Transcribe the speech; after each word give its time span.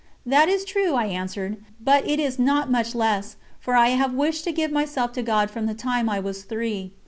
"That 0.25 0.49
is 0.49 0.65
true," 0.65 0.95
I 0.95 1.05
answered, 1.05 1.57
"but 1.79 2.07
it 2.07 2.19
is 2.19 2.39
not 2.39 2.71
much 2.71 2.95
less, 2.95 3.35
for 3.59 3.75
I 3.75 3.89
have 3.89 4.15
wished 4.15 4.43
to 4.45 4.51
give 4.51 4.71
myself 4.71 5.13
to 5.13 5.21
God 5.21 5.51
from 5.51 5.67
the 5.67 5.75
time 5.75 6.09
I 6.09 6.19
was 6.19 6.41
three." 6.41 6.93